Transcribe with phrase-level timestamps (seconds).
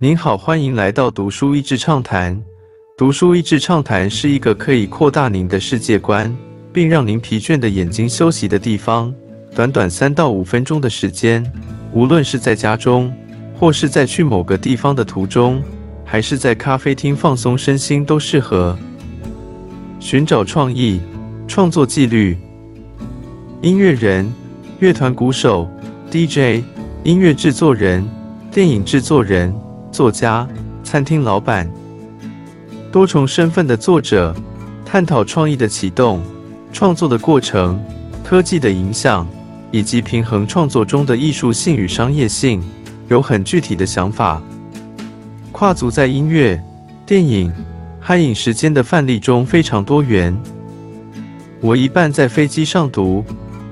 [0.00, 2.40] 您好，欢迎来到读书益智畅谈。
[2.96, 6.32] 读书益智畅谈是一个可以扩大您的世界观，
[6.72, 9.12] 并让您疲倦的眼睛休息的地方。
[9.56, 11.44] 短短三到五分钟的时间，
[11.92, 13.12] 无论是在家中，
[13.58, 15.60] 或是在去某个地方的途中，
[16.04, 18.78] 还是在咖啡厅放松身心，都适合。
[19.98, 21.00] 寻找创意，
[21.48, 22.38] 创作纪律。
[23.62, 24.32] 音乐人、
[24.78, 25.68] 乐团鼓手、
[26.08, 26.62] DJ、
[27.02, 28.08] 音乐制作人、
[28.52, 29.52] 电影制作人、
[29.98, 30.46] 作家、
[30.84, 31.68] 餐厅老板，
[32.92, 34.32] 多重身份的作者，
[34.86, 36.22] 探讨创意的启动、
[36.72, 37.84] 创作的过程、
[38.22, 39.26] 科技的影响，
[39.72, 42.62] 以及平衡创作中的艺术性与商业性，
[43.08, 44.40] 有很具体的想法。
[45.50, 46.62] 跨足在音乐、
[47.04, 47.52] 电影
[48.00, 50.32] 和影视间的范例中非常多元。
[51.60, 53.24] 我一半在飞机上读。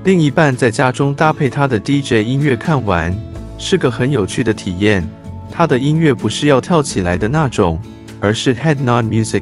[0.03, 3.15] 另一半在家中搭配他的 DJ 音乐看完，
[3.57, 5.09] 是个很有趣的体验。
[5.57, 7.79] 他的音乐不是要跳起来的那种，
[8.19, 9.41] 而是 head nod music。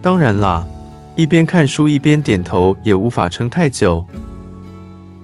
[0.00, 0.66] 当然啦，
[1.14, 4.02] 一边看书一边点头也无法撑太久。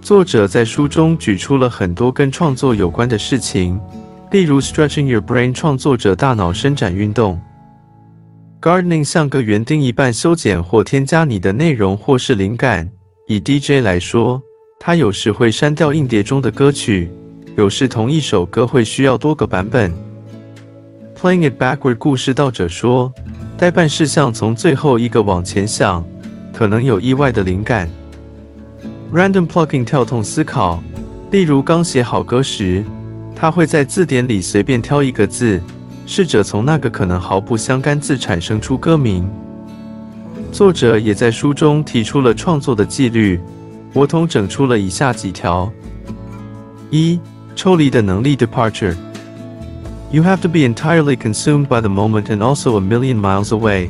[0.03, 3.81] 作者在书中举出了很多跟创作有关的事情，
[4.31, 7.41] 例如 stretching your brain，创作者大脑伸展运动
[8.61, 12.87] ；gardening 像个园丁一般修剪或添加你的内容或是灵感。
[13.29, 14.43] 以 DJ 来说，
[14.79, 17.11] 他有时会删掉硬碟中的歌曲，
[17.61, 19.93] 有时同一首歌会需要多个版本。
[21.15, 23.13] Playing it backward，故事道者说，
[23.59, 26.03] 代办事项从最后一个往前想，
[26.55, 27.87] 可能有意外的灵感。
[29.13, 30.83] Random plugging，跳动思考，
[31.31, 32.83] 例如刚写好歌时，
[33.37, 35.61] 他会在字典里随便挑一个字，
[36.07, 39.29] 试着从那个可能毫不相干字产生出歌名。
[40.51, 43.39] 作者也在书中提出了创作的纪律，
[43.93, 45.71] 我统整出了以下几条：
[46.89, 47.21] 一、
[47.56, 53.90] 抽离的能力 （departure）。You have to be entirely consumed by the moment and also a million miles away。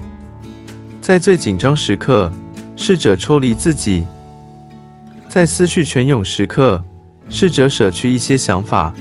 [1.02, 2.32] 在最紧张时刻，
[2.76, 4.04] 试着抽离自己；
[5.30, 6.84] 在思绪泉涌时刻，
[7.30, 8.94] 试着舍去一些想法；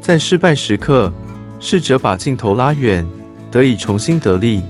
[0.00, 1.12] 在失败时刻，
[1.60, 3.06] 试着把镜头拉远，
[3.50, 4.62] 得以重新得力。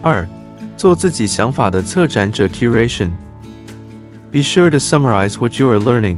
[0.00, 0.26] 二。
[0.74, 6.16] 做自己想法的策展者 （curation）。Be sure to summarize what you are learning.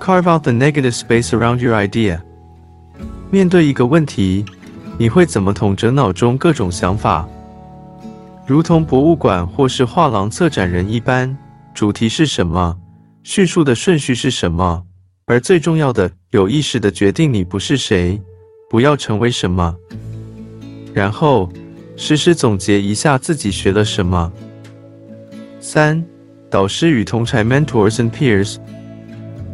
[0.00, 2.20] Carve out the negative space around your idea.
[3.30, 4.44] 面对一个问题，
[4.98, 7.28] 你会怎么统整脑中各种想法？
[8.46, 11.36] 如同博物馆或是画廊策展人一般，
[11.74, 12.76] 主题是什么？
[13.22, 14.82] 叙述的顺序是什么？
[15.26, 18.20] 而最重要的，有意识的决定你不是谁，
[18.68, 19.76] 不要成为什么。
[20.94, 21.48] 然后。
[22.02, 24.32] 实时总结一下自己学了什么。
[25.60, 26.02] 三、
[26.48, 28.56] 导师与同才 （mentors and peers）。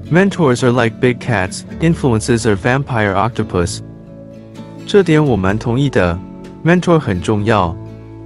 [0.08, 3.80] Mentors are like big cats, influences are vampire octopus。
[4.86, 6.16] 这点我蛮同意的。
[6.64, 7.76] Mentor 很重要，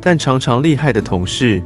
[0.00, 1.62] 但常常厉害的同事、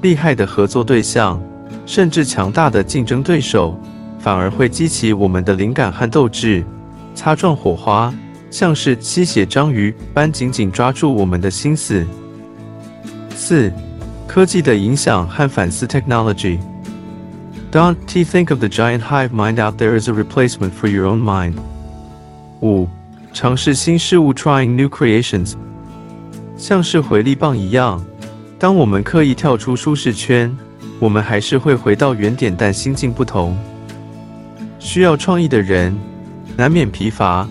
[0.00, 1.38] 厉害的合作对象，
[1.84, 3.78] 甚至强大的竞争对手，
[4.18, 6.64] 反而会激起我们的灵感和斗志，
[7.14, 8.12] 擦撞火花。
[8.50, 12.06] 像是吸血章鱼般紧紧抓住我们的心思。
[13.34, 13.70] 四、
[14.26, 16.58] 科技的影响和反思 （technology）。
[17.70, 21.52] Don't think of the giant hive mind out there as a replacement for your own mind。
[22.62, 22.88] 五、
[23.34, 25.52] 尝试新事物 （trying new creations）。
[26.56, 28.02] 像是回力棒一样，
[28.58, 30.50] 当我们刻意跳出舒适圈，
[30.98, 33.54] 我们还是会回到原点，但心境不同。
[34.78, 35.94] 需要创意的人
[36.56, 37.46] 难免疲乏。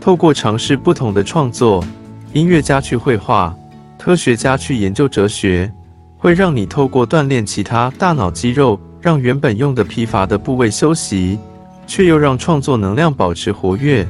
[0.00, 1.84] 透过尝试不同的创作，
[2.32, 3.54] 音乐家去绘画，
[3.96, 5.72] 科学家去研究哲学，
[6.18, 11.38] 会让你透过锻炼其他大脑肌肉，让原本用的疲乏的部位休息，
[11.86, 14.06] 却又让创作能量保持活跃。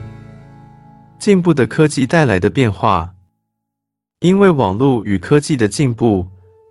[1.19, 3.11] 进步的科技带来的变化，
[4.21, 6.27] 因为网络与科技的进步，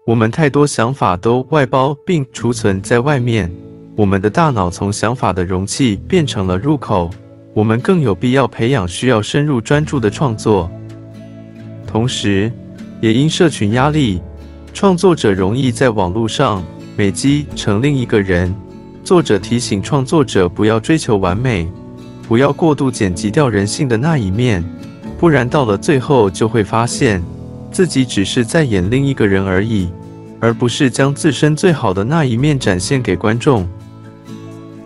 [0.05, 3.51] 我们太多想法都外包并储存在外面，
[3.95, 7.09] 我们的大脑从想法的容器变成了入口。
[7.55, 10.69] 我们更有必要培养需要深入专注的创作，
[11.87, 12.51] 同时，
[13.01, 14.21] 也因社群压力，
[14.71, 16.63] 创作者容易在网络上
[16.99, 18.53] 美肌成另一个人。
[19.05, 21.65] 作者提醒创作者不要追求完美，
[22.27, 24.61] 不要过度剪辑掉人性的那一面，
[25.17, 27.23] 不然到了最后就会发现
[27.71, 29.87] 自己只是在演另一个人而已，
[30.41, 33.65] 而不是将自身最好的那一面展现给观众。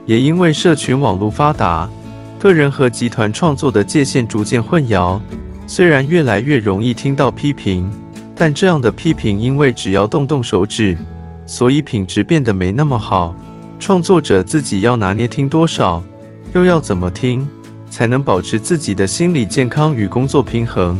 [0.06, 1.89] 也因为社群网络发达。
[2.38, 5.19] 个人和集团创作的界限逐渐混淆，
[5.65, 7.92] 虽然越来越容易听到批评，
[8.36, 10.95] 但这样的批评因为只要动动手指，
[11.45, 13.35] 所以品质变得没那么好。
[13.79, 16.01] 创作者自己要拿捏听多少，
[16.53, 17.45] 又要怎么听，
[17.89, 20.97] 才能保持自己的心理健康与工作平衡。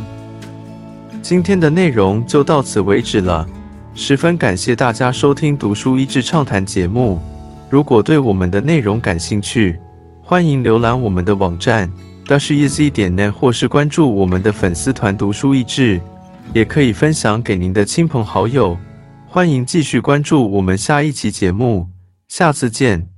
[1.22, 3.48] 今天的内容就到此为止了，
[3.96, 7.22] 十分感谢大家收听《读书益智畅谈》节目。
[7.70, 9.80] 如果对我们的内容感兴趣，
[10.22, 11.90] 欢迎浏览我们的网站
[12.28, 16.02] d a s h e z 点 net，或是关注我们的粉丝团“读书益智”，
[16.54, 18.78] 也可以分享给您的亲朋好友。
[19.34, 21.90] 欢迎继续关注我们下一期节目，
[22.28, 23.13] 下次见。